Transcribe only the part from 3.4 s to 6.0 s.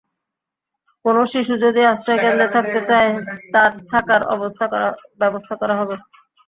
তার থাকার ব্যবস্থা করা হবে।